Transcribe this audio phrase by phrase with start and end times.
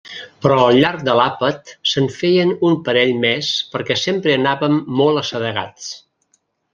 [0.43, 5.91] Però al llarg de l'àpat se'n feien un parell més perquè sempre anàvem molt assedegats.